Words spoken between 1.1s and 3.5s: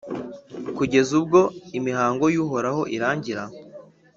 ubwo imihango y’Uhoraho irangira,